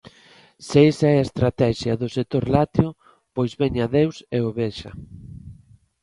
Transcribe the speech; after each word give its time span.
Se 0.67 0.79
esa 0.91 1.07
é 1.15 1.17
a 1.19 1.25
Estratexia 1.27 1.93
do 2.01 2.07
sector 2.17 2.43
lácteo, 2.55 2.89
pois 3.35 3.51
veña 3.61 3.85
Deus 3.97 4.17
e 4.37 4.39
o 4.47 4.49
vexa. 4.59 4.91